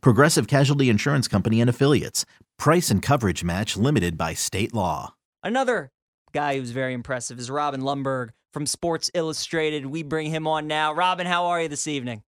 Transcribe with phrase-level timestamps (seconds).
[0.00, 2.24] Progressive Casualty Insurance Company and Affiliates.
[2.58, 5.14] Price and coverage match limited by state law.
[5.42, 5.90] Another
[6.32, 9.86] guy who's very impressive is Robin Lundberg from Sports Illustrated.
[9.86, 10.92] We bring him on now.
[10.92, 12.22] Robin, how are you this evening?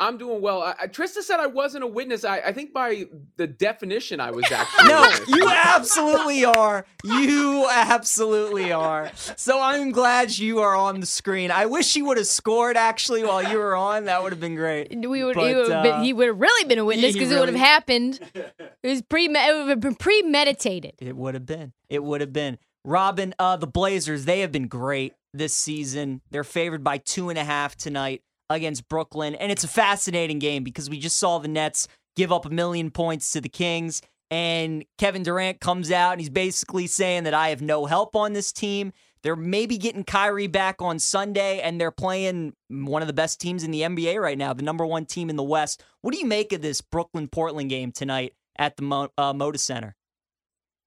[0.00, 0.62] I'm doing well.
[0.62, 2.24] I, Trista said I wasn't a witness.
[2.24, 4.88] I, I think by the definition, I was actually.
[4.88, 6.86] no, you absolutely are.
[7.02, 9.10] You absolutely are.
[9.36, 11.50] So I'm glad you are on the screen.
[11.50, 14.04] I wish you would have scored actually while you were on.
[14.04, 14.96] That would have been great.
[14.96, 15.34] We would.
[15.34, 17.58] But, would uh, he would have really been a witness because really, it would have
[17.58, 18.20] happened.
[18.80, 19.24] It was pre.
[19.24, 20.94] It would have been premeditated.
[21.00, 21.72] It would have been.
[21.88, 22.58] It would have been.
[22.84, 24.24] Robin, uh, the Blazers.
[24.24, 26.20] They have been great this season.
[26.30, 29.34] They're favored by two and a half tonight against Brooklyn.
[29.34, 32.90] And it's a fascinating game because we just saw the Nets give up a million
[32.90, 34.02] points to the Kings.
[34.30, 38.32] And Kevin Durant comes out and he's basically saying that I have no help on
[38.32, 38.92] this team.
[39.22, 43.64] They're maybe getting Kyrie back on Sunday, and they're playing one of the best teams
[43.64, 45.82] in the NBA right now, the number one team in the West.
[46.02, 49.58] What do you make of this Brooklyn Portland game tonight at the Mo- uh, Moda
[49.58, 49.96] Center?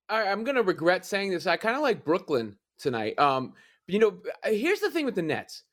[0.07, 1.45] I, am going to regret saying this.
[1.45, 3.19] I kind of like Brooklyn tonight.
[3.19, 3.53] Um,
[3.87, 5.63] you know, here's the thing with the Nets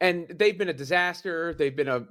[0.00, 2.06] and they've been a disaster they've been a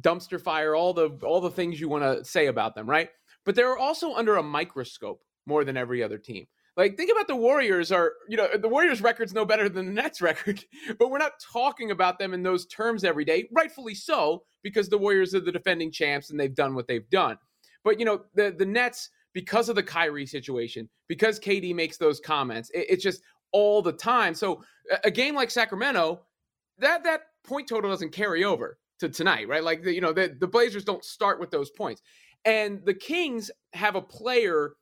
[0.00, 3.10] dumpster fire all the all the things you want to say about them right?
[3.44, 6.46] But they're also under a microscope more than every other team.
[6.76, 9.92] Like think about the warriors are you know the warriors record's no better than the
[9.92, 10.64] nets record
[10.98, 14.98] but we're not talking about them in those terms every day rightfully so because the
[14.98, 17.36] warriors are the defending champs and they've done what they've done.
[17.84, 22.20] But you know the the nets because of the Kyrie situation because KD makes those
[22.20, 24.34] comments it, it's just all the time.
[24.34, 24.62] So
[25.04, 26.20] a game like Sacramento
[26.78, 29.64] that that point total doesn't carry over to tonight, right?
[29.64, 32.02] Like the, you know, the, the Blazers don't start with those points.
[32.44, 34.72] And the Kings have a player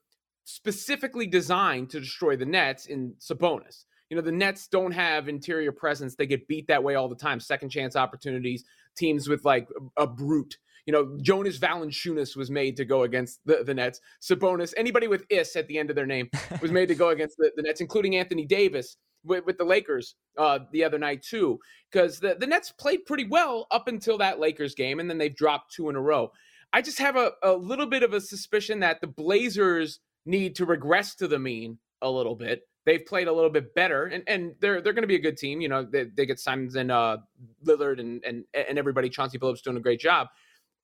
[0.45, 3.85] specifically designed to destroy the Nets in Sabonis.
[4.11, 6.15] You know, the Nets don't have interior presence.
[6.15, 7.41] They get beat that way all the time.
[7.41, 8.65] Second chance opportunities,
[8.97, 10.57] teams with like a, a brute.
[10.87, 14.01] You know, Jonas Valanciunas was made to go against the, the Nets.
[14.23, 16.31] Sabonis, anybody with is at the end of their name
[16.63, 20.15] was made to go against the, the Nets, including Anthony Davis with, with the Lakers
[20.37, 21.59] uh, the other night too,
[21.91, 25.35] because the, the Nets played pretty well up until that Lakers game, and then they've
[25.35, 26.31] dropped two in a row.
[26.73, 30.67] I just have a, a little bit of a suspicion that the Blazers need to
[30.67, 32.63] regress to the mean a little bit.
[32.85, 35.37] They've played a little bit better, and, and they're they're going to be a good
[35.37, 35.61] team.
[35.61, 37.19] You know, they, they get Simons and uh,
[37.65, 39.11] Lillard and and and everybody.
[39.11, 40.29] Chauncey Billups doing a great job,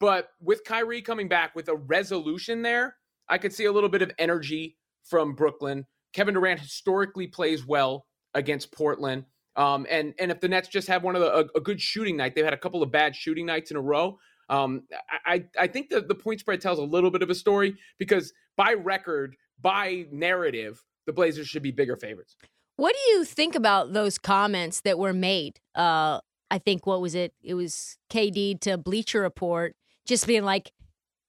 [0.01, 2.97] but with Kyrie coming back with a resolution there,
[3.29, 5.87] I could see a little bit of energy from Brooklyn.
[6.13, 9.25] Kevin Durant historically plays well against Portland.
[9.57, 12.17] Um, and and if the Nets just have one of the a, a, good shooting
[12.17, 14.19] night, they've had a couple of bad shooting nights in a row.
[14.49, 14.83] Um,
[15.25, 18.33] I I think the the point spread tells a little bit of a story because
[18.57, 22.37] by record, by narrative, the Blazers should be bigger favorites.
[22.77, 25.61] What do you think about those comments that were made?
[25.77, 26.21] Uh,
[26.51, 27.33] I think what was it?
[27.43, 30.73] It was KD to Bleacher Report, just being like,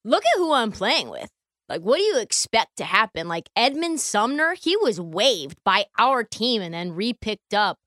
[0.04, 1.30] "Look at who I'm playing with."
[1.68, 3.28] Like, what do you expect to happen?
[3.28, 7.80] Like, Edmund Sumner, he was waived by our team and then repicked up.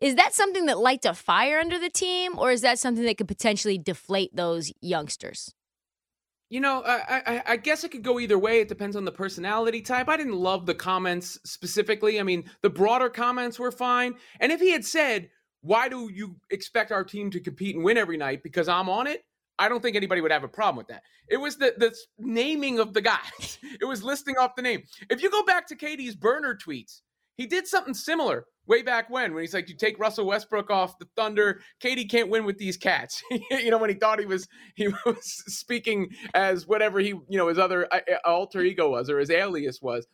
[0.00, 3.18] Is that something that lights a fire under the team, or is that something that
[3.18, 5.54] could potentially deflate those youngsters?
[6.50, 8.60] You know, I, I, I, guess it could go either way.
[8.60, 10.08] It depends on the personality type.
[10.08, 12.18] I didn't love the comments specifically.
[12.18, 14.14] I mean, the broader comments were fine.
[14.40, 15.28] And if he had said,
[15.60, 18.42] Why do you expect our team to compete and win every night?
[18.42, 19.24] Because I'm on it,
[19.58, 21.02] I don't think anybody would have a problem with that.
[21.28, 23.58] It was the the naming of the guys.
[23.80, 24.82] It was listing off the name.
[25.10, 27.02] If you go back to KD's burner tweets,
[27.36, 30.98] he did something similar way back when, when he's like, "You take Russell Westbrook off
[30.98, 34.48] the Thunder, KD can't win with these cats." you know, when he thought he was
[34.74, 39.08] he was speaking as whatever he you know his other uh, uh, alter ego was
[39.08, 40.06] or his alias was,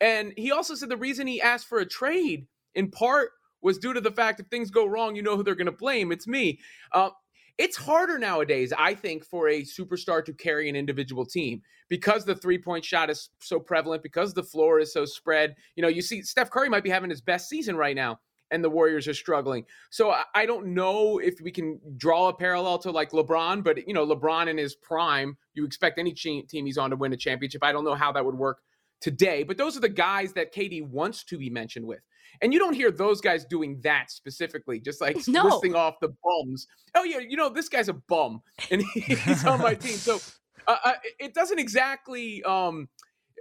[0.00, 3.30] and he also said the reason he asked for a trade in part
[3.60, 5.72] was due to the fact if things go wrong, you know who they're going to
[5.72, 6.12] blame.
[6.12, 6.60] It's me.
[6.92, 7.10] Uh,
[7.58, 12.36] it's harder nowadays, I think, for a superstar to carry an individual team because the
[12.36, 15.56] three point shot is so prevalent, because the floor is so spread.
[15.74, 18.20] You know, you see Steph Curry might be having his best season right now,
[18.52, 19.64] and the Warriors are struggling.
[19.90, 23.94] So I don't know if we can draw a parallel to like LeBron, but you
[23.94, 27.64] know, LeBron in his prime, you expect any team he's on to win a championship.
[27.64, 28.58] I don't know how that would work
[29.00, 32.00] today, but those are the guys that KD wants to be mentioned with.
[32.40, 35.44] And you don't hear those guys doing that specifically, just like no.
[35.44, 36.66] listing off the bums.
[36.94, 39.96] Oh yeah, you know this guy's a bum, and he's on my team.
[39.96, 40.18] So
[40.66, 42.42] uh, uh it doesn't exactly.
[42.44, 42.88] Um,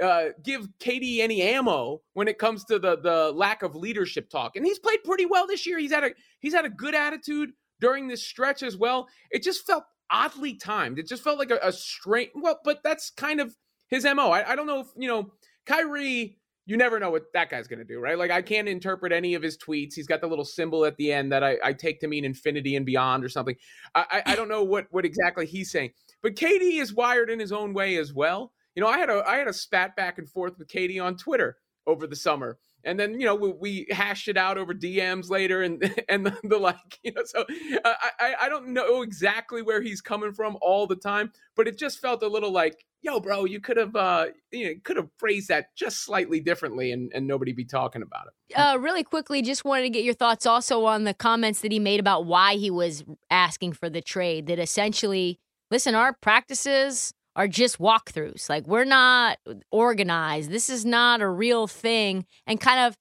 [0.02, 4.56] uh, give KD any ammo when it comes to the the lack of leadership talk.
[4.56, 5.80] And he's played pretty well this year.
[5.80, 9.08] He's had a he's had a good attitude during this stretch as well.
[9.32, 11.00] It just felt oddly timed.
[11.00, 12.30] It just felt like a, a strange.
[12.36, 13.56] Well, but that's kind of
[13.88, 14.32] his mo.
[14.32, 15.32] I, I don't know if you know
[15.66, 16.38] Kyrie.
[16.68, 18.18] You never know what that guy's going to do, right?
[18.18, 19.94] Like I can't interpret any of his tweets.
[19.96, 22.76] He's got the little symbol at the end that I, I take to mean infinity
[22.76, 23.56] and beyond or something.
[23.96, 25.92] I, I, I don't know what what exactly he's saying,
[26.22, 28.52] but KD is wired in his own way as well.
[28.76, 31.16] You know, I had a I had a spat back and forth with KD on
[31.16, 35.30] Twitter over the summer and then you know we, we, hashed it out over DMs
[35.30, 37.46] later and and the, the like you know so
[37.84, 41.78] uh, I I don't know exactly where he's coming from all the time but it
[41.78, 45.10] just felt a little like yo bro you could have uh you know could have
[45.18, 48.54] phrased that just slightly differently and and nobody be talking about it.
[48.54, 51.80] Uh, really quickly, just wanted to get your thoughts also on the comments that he
[51.80, 54.48] made about why he was asking for the trade.
[54.48, 55.40] That essentially,
[55.70, 58.50] listen, our practices are just walkthroughs.
[58.50, 59.38] Like we're not
[59.72, 60.50] organized.
[60.50, 62.26] This is not a real thing.
[62.48, 62.96] And kind of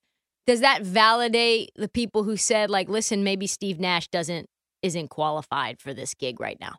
[0.46, 4.46] does that validate the people who said like listen, maybe Steve Nash doesn't
[4.82, 6.76] isn't qualified for this gig right now?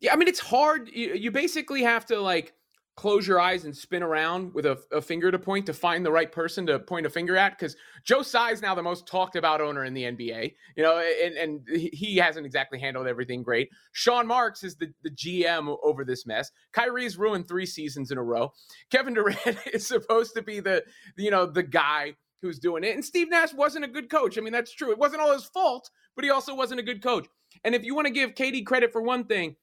[0.00, 0.88] Yeah, I mean it's hard.
[0.92, 2.54] You, you basically have to like
[2.96, 6.10] close your eyes and spin around with a, a, finger to point to find the
[6.10, 9.36] right person to point a finger at because Joe Tsai is now the most talked
[9.36, 13.68] about owner in the NBA, you know, and, and he hasn't exactly handled everything great.
[13.92, 16.50] Sean Marks is the, the GM over this mess.
[16.72, 18.50] Kyrie's ruined three seasons in a row.
[18.90, 20.82] Kevin Durant is supposed to be the,
[21.18, 22.94] you know, the guy who's doing it.
[22.94, 24.38] And Steve Nash wasn't a good coach.
[24.38, 24.90] I mean, that's true.
[24.90, 27.26] It wasn't all his fault, but he also wasn't a good coach.
[27.62, 29.56] And if you want to give KD credit for one thing,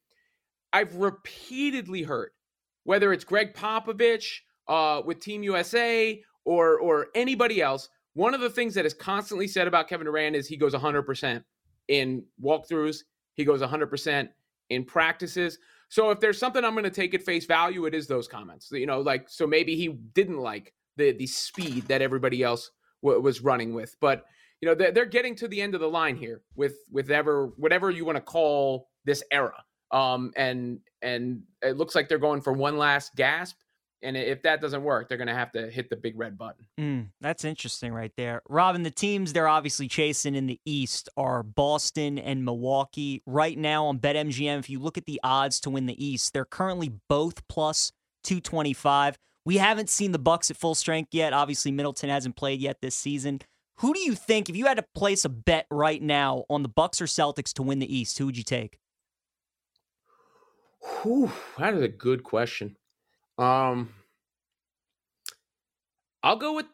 [0.71, 2.31] I've repeatedly heard
[2.83, 8.49] whether it's Gregg Popovich uh, with Team USA or or anybody else, one of the
[8.49, 11.43] things that is constantly said about Kevin Durant is he goes 100%
[11.87, 12.99] in walkthroughs,
[13.33, 14.29] he goes 100%
[14.69, 15.57] in practices.
[15.89, 18.69] So if there's something I'm going to take at face value, it is those comments.
[18.71, 22.71] You know, like so maybe he didn't like the the speed that everybody else
[23.03, 24.25] w- was running with, but
[24.61, 27.51] you know they're, they're getting to the end of the line here with with ever
[27.57, 29.63] whatever you want to call this era.
[29.93, 33.57] Um, and and it looks like they're going for one last gasp.
[34.01, 36.65] And if that doesn't work, they're going to have to hit the big red button.
[36.77, 38.41] Mm, that's interesting right there.
[38.49, 43.21] Robin, the teams they're obviously chasing in the East are Boston and Milwaukee.
[43.25, 46.43] Right now on BetMGM, if you look at the odds to win the East, they're
[46.43, 47.93] currently both plus
[48.25, 49.17] 225.
[49.45, 51.31] We haven't seen the Bucks at full strength yet.
[51.31, 53.39] Obviously, Middleton hasn't played yet this season.
[53.77, 56.69] Who do you think, if you had to place a bet right now on the
[56.69, 58.77] Bucks or Celtics to win the East, who would you take?
[60.83, 62.75] Whew, that is a good question.
[63.37, 63.89] Um,
[66.23, 66.65] I'll go with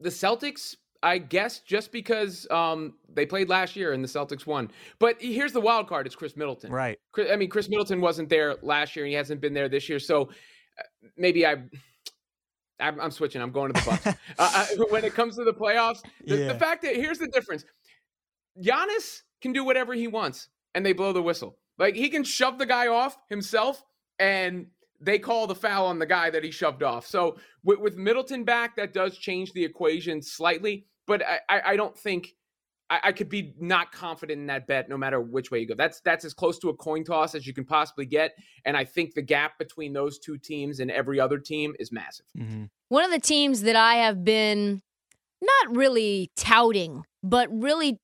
[0.00, 4.70] the Celtics, I guess, just because um, they played last year and the Celtics won.
[4.98, 6.70] But here's the wild card: it's Khris Middleton.
[6.70, 6.98] Right.
[7.30, 9.98] I mean, Khris Middleton wasn't there last year, and he hasn't been there this year.
[9.98, 10.22] So
[10.78, 11.56] uh, maybe I.
[12.82, 13.42] I'm, I'm switching.
[13.42, 14.06] I'm going to the Bucks.
[14.06, 16.48] uh, I, when it comes to the playoffs, the, yeah.
[16.50, 17.66] the fact that here's the difference:
[18.58, 21.58] Giannis can do whatever he wants, and they blow the whistle.
[21.80, 23.82] Like he can shove the guy off himself
[24.18, 24.66] and
[25.00, 27.06] they call the foul on the guy that he shoved off.
[27.06, 31.76] So with, with Middleton back, that does change the equation slightly, but I, I, I
[31.76, 32.34] don't think
[32.90, 35.74] I, I, could be not confident in that bet no matter which way you go.
[35.74, 38.34] That's that's as close to a coin toss as you can possibly get.
[38.66, 42.26] And I think the gap between those two teams and every other team is massive.
[42.36, 42.64] Mm-hmm.
[42.90, 44.82] One of the teams that I have been
[45.40, 47.98] not really touting, but really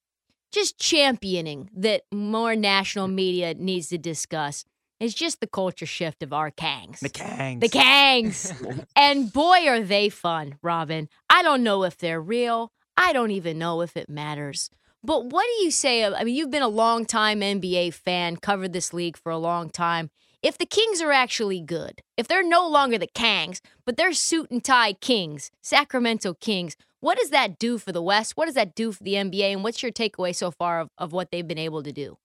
[0.52, 4.64] just championing that more national media needs to discuss
[4.98, 7.00] is just the culture shift of our Kangs.
[7.00, 7.60] The Kangs.
[7.60, 8.86] The Kangs.
[8.96, 11.08] and boy, are they fun, Robin.
[11.28, 12.72] I don't know if they're real.
[12.96, 14.70] I don't even know if it matters.
[15.04, 16.04] But what do you say?
[16.04, 19.70] I mean, you've been a long time NBA fan, covered this league for a long
[19.70, 20.10] time.
[20.46, 24.48] If the Kings are actually good, if they're no longer the Kangs, but they're suit
[24.48, 28.36] and tie Kings, Sacramento Kings, what does that do for the West?
[28.36, 29.54] What does that do for the NBA?
[29.54, 32.16] And what's your takeaway so far of, of what they've been able to do?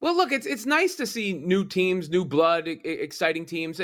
[0.00, 3.80] Well, look, it's it's nice to see new teams, new blood, exciting teams.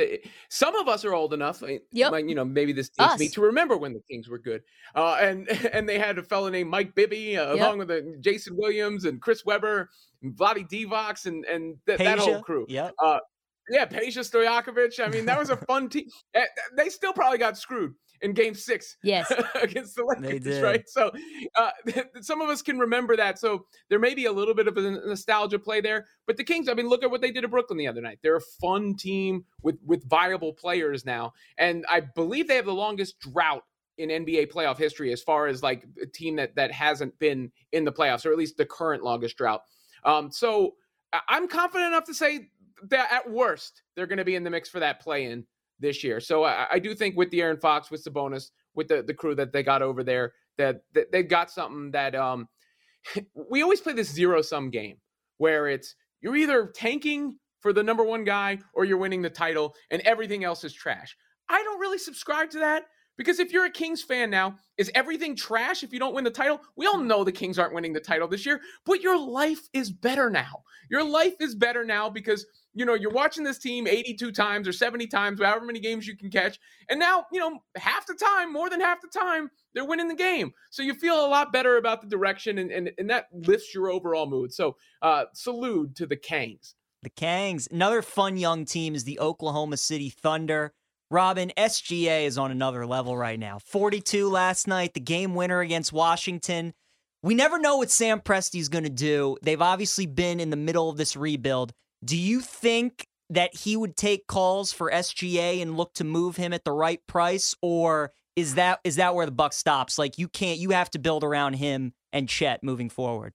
[0.49, 1.63] Some of us are old enough,
[1.93, 2.11] yep.
[2.11, 4.63] like, you know, maybe this teams me to remember when the Kings were good,
[4.97, 7.61] uh, and and they had a fellow named Mike Bibby, uh, yep.
[7.61, 9.91] along with uh, Jason Williams and Chris Webber,
[10.23, 12.65] and Vlade Divac, and and th- that whole crew.
[12.67, 13.19] Yeah, uh,
[13.69, 15.05] yeah, Peja Stojakovic.
[15.05, 16.09] I mean, that was a fun team.
[16.35, 16.45] Eh,
[16.77, 19.31] they still probably got screwed in game six yes
[19.63, 20.89] against the Lakers, right?
[20.89, 21.13] So
[21.57, 21.71] uh,
[22.21, 23.39] some of us can remember that.
[23.39, 26.07] So there may be a little bit of a nostalgia play there.
[26.27, 28.19] But the Kings, I mean, look at what they did to Brooklyn the other night.
[28.23, 32.75] They're a fun team with with viable players now, and I believe they have the
[32.75, 33.65] longest drought
[33.99, 37.85] in NBA playoff history as far as like a team that that hasn't been in
[37.85, 39.63] the playoffs, or at least the current longest drought.
[40.05, 40.75] Um, so
[41.29, 42.49] I'm confident enough to say
[42.93, 45.45] at worst they're going to be in the mix for that play in
[45.79, 46.21] this year.
[46.21, 49.53] So I, I do think with De'Aaron Fox, with Sabonis, with the, the crew that
[49.53, 52.49] they got over there, that, that they've got something that um
[53.51, 54.97] we always play this zero sum game
[55.39, 59.75] where it's you're either tanking for the number one guy or you're winning the title
[59.91, 61.17] and everything else is trash.
[61.49, 62.85] I don't really subscribe to that
[63.17, 66.31] because if you're a Kings fan now, is everything trash if you don't win the
[66.31, 66.61] title?
[66.77, 69.91] We all know the Kings aren't winning the title this year, but your life is
[69.91, 70.63] better now.
[70.91, 74.73] Your life is better now because you know you're watching this team 82 times or
[74.73, 76.59] 70 times, however many games you can catch,
[76.89, 80.15] and now you know half the time, more than half the time, they're winning the
[80.15, 80.53] game.
[80.71, 83.91] So you feel a lot better about the direction, and and, and that lifts your
[83.91, 84.53] overall mood.
[84.53, 86.75] So uh, salute to the Kings.
[87.03, 87.71] The Kangs.
[87.71, 90.73] Another fun young team is the Oklahoma City Thunder.
[91.11, 93.59] Robin, SGA is on another level right now.
[93.61, 96.75] 42 last night, the game winner against Washington.
[97.23, 99.37] We never know what Sam Presti's going to do.
[99.43, 101.73] They've obviously been in the middle of this rebuild.
[102.05, 106.53] Do you think that he would take calls for SGA and look to move him
[106.53, 109.99] at the right price or is that is that where the buck stops?
[109.99, 113.33] Like you can't you have to build around him and Chet moving forward.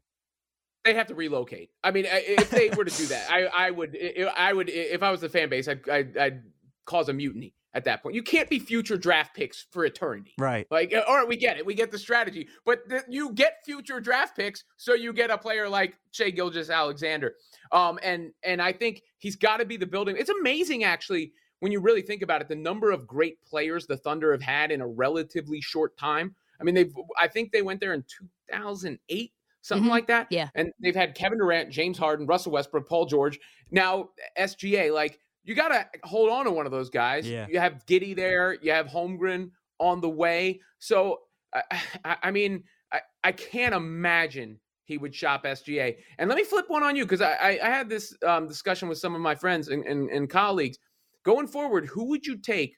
[0.86, 1.72] They have to relocate.
[1.84, 3.96] I mean, if they were to do that, I, I would,
[4.36, 6.44] I would, if I was the fan base, I'd, I'd, I'd
[6.86, 8.16] cause a mutiny at that point.
[8.16, 10.34] You can't be future draft picks for eternity.
[10.38, 10.68] Right.
[10.70, 11.66] Like, all right, we get it.
[11.66, 12.48] We get the strategy.
[12.66, 17.36] But th- you get future draft picks, so you get a player like Shai Gilgeous-Alexander.
[17.72, 20.16] Um, and and I think he's got to be the building.
[20.18, 23.98] It's amazing, actually, when you really think about it, the number of great players the
[23.98, 26.36] Thunder have had in a relatively short time.
[26.60, 28.04] I mean, they've I think they went there in
[28.50, 29.32] 2008
[29.64, 29.92] something Mhm.
[29.92, 30.28] like that.
[30.32, 30.50] Yeah.
[30.56, 33.40] And they've had Kevin Durant, James Harden, Russell Westbrook, Paul George.
[33.70, 37.28] Now SGA, like you got to hold on to one of those guys.
[37.28, 37.48] Yeah.
[37.50, 38.58] You have Giddey there.
[38.62, 40.62] You have Holmgren on the way.
[40.80, 41.20] So
[41.54, 41.62] I,
[42.06, 45.96] I, I mean, I, I can't imagine he would shop SGA.
[46.18, 48.90] And let me flip one on you because I, I, I had this um, discussion
[48.90, 50.78] with some of my friends and, and, and colleagues.
[51.24, 52.78] Going forward, who would you take?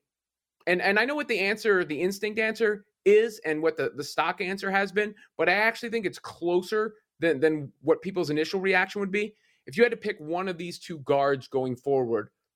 [0.67, 4.03] And and I know what the answer, the instinct answer is, and what the, the
[4.03, 8.59] stock answer has been, but I actually think it's closer than than what people's initial
[8.59, 9.33] reaction would be.
[9.65, 12.29] If you had to pick one of these two guards going forward,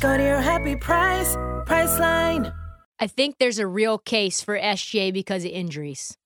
[0.00, 1.34] Go to your happy price,
[1.66, 2.52] Priceline.
[3.00, 6.16] I think there's a real case for SGA because of injuries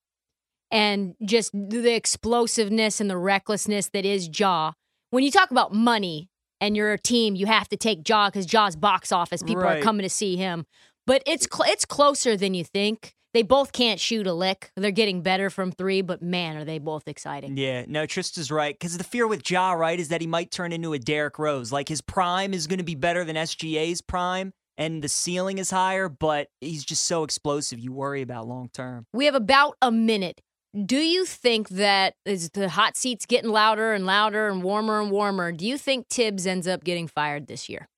[0.70, 4.72] and just the explosiveness and the recklessness that is Ja.
[5.10, 6.28] When you talk about money
[6.60, 9.42] and you're a team, you have to take Ja because Ja's box office.
[9.42, 9.78] People Right.
[9.78, 10.66] are coming to see him.
[11.06, 13.14] But it's cl- it's closer than you think.
[13.32, 14.72] They both can't shoot a lick.
[14.76, 17.56] They're getting better from three, but man, are they both exciting.
[17.56, 18.74] Yeah, no, Trista's right.
[18.74, 21.70] Because the fear with Ja, right, is that he might turn into a Derrick Rose.
[21.70, 25.70] Like his prime is going to be better than SGA's prime, and the ceiling is
[25.70, 27.78] higher, but he's just so explosive.
[27.78, 29.06] You worry about long term.
[29.12, 30.40] We have about a minute.
[30.86, 35.10] Do you think that as the hot seat's getting louder and louder and warmer and
[35.10, 37.88] warmer, do you think Tibbs ends up getting fired this year?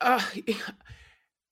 [0.00, 0.20] Uh,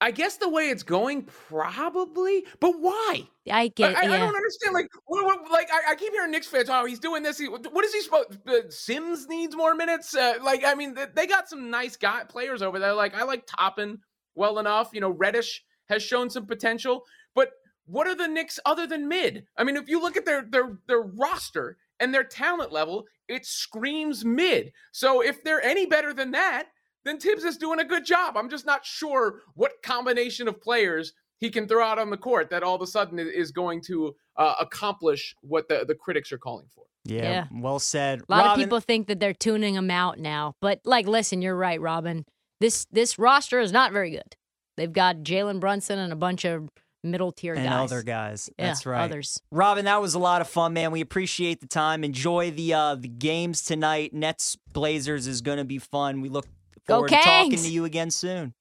[0.02, 2.44] I guess the way it's going, probably.
[2.58, 3.28] But why?
[3.48, 4.18] I I, get I, I yeah.
[4.18, 4.74] don't understand.
[4.74, 7.38] Like, what, what, like I, I keep hearing Knicks fans, oh, he's doing this.
[7.38, 8.36] He, what is he supposed?
[8.48, 10.14] Uh, Sims needs more minutes.
[10.14, 12.94] Uh, like, I mean, they got some nice guy players over there.
[12.94, 14.00] Like, I like Toppin
[14.34, 14.90] well enough.
[14.92, 17.04] You know, Reddish has shown some potential.
[17.34, 17.50] But
[17.86, 19.44] what are the Knicks other than mid?
[19.56, 23.46] I mean, if you look at their their their roster and their talent level, it
[23.46, 24.72] screams mid.
[24.90, 26.66] So if they're any better than that,
[27.04, 28.36] then Tibbs is doing a good job.
[28.36, 32.50] I'm just not sure what combination of players he can throw out on the court
[32.50, 36.38] that all of a sudden is going to uh, accomplish what the, the critics are
[36.38, 36.84] calling for.
[37.04, 37.46] Yeah, Yeah.
[37.52, 38.20] well said.
[38.20, 41.42] A lot Robin, of people think that they're tuning him out now, but like, listen,
[41.42, 42.24] you're right, Robin.
[42.60, 44.36] This this roster is not very good.
[44.76, 46.68] They've got Jalen Brunson and a bunch of
[47.02, 47.64] middle tier guys.
[47.64, 47.92] and guys.
[47.92, 48.50] other guys.
[48.56, 49.02] Yeah, That's right.
[49.02, 49.40] Others.
[49.50, 50.92] Robin, that was a lot of fun, man.
[50.92, 52.04] We appreciate the time.
[52.04, 54.14] Enjoy the uh, the games tonight.
[54.14, 56.20] Nets Blazers is going to be fun.
[56.20, 56.46] We look
[56.88, 58.54] Go forward to talking to you again soon.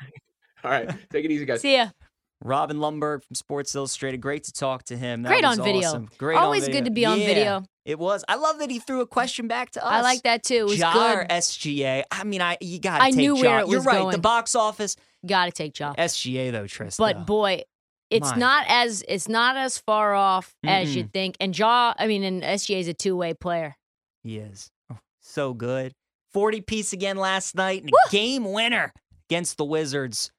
[0.64, 1.60] All right, take it easy, guys.
[1.60, 1.88] See ya.
[2.44, 4.18] Robin Lundberg from Sports Illustrated.
[4.20, 5.22] Great to talk to him.
[5.22, 5.88] That Great was on video.
[5.88, 6.08] awesome.
[6.18, 6.80] Great on Always video.
[6.80, 7.62] good to be on Yeah, video.
[7.86, 8.24] It was.
[8.28, 9.90] I love that he threw a question back to us.
[9.90, 10.54] I like that too.
[10.54, 11.28] It was Ja or good.
[11.30, 12.02] SGA.
[12.10, 13.42] I mean, I you got to I take knew Ja.
[13.42, 14.10] where it You're was right.
[14.12, 14.96] The box office.
[15.24, 15.94] Got to take Ja.
[15.94, 16.98] SGA though, Trista.
[16.98, 17.62] But boy,
[18.10, 18.36] it's My.
[18.36, 21.12] not as it's not as far off as you Mm-mm.
[21.12, 21.36] think.
[21.40, 23.76] And Ja, I mean, and SGA is a two way player.
[24.22, 24.70] He is.
[24.92, 25.94] Oh, so good.
[26.32, 28.92] 40 piece again last night and a game winner
[29.28, 30.30] against the Wizards.